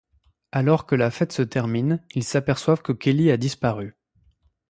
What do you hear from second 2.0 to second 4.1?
ils s'aperçoivent que Kelly a disparu.